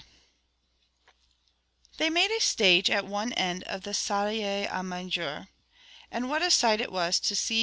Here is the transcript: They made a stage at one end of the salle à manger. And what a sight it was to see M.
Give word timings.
They 1.97 2.09
made 2.09 2.31
a 2.31 2.39
stage 2.39 2.89
at 2.89 3.05
one 3.05 3.33
end 3.33 3.63
of 3.65 3.83
the 3.83 3.93
salle 3.93 4.33
à 4.65 4.83
manger. 4.83 5.49
And 6.09 6.27
what 6.27 6.41
a 6.41 6.49
sight 6.49 6.81
it 6.81 6.91
was 6.91 7.19
to 7.19 7.35
see 7.35 7.59
M. 7.59 7.59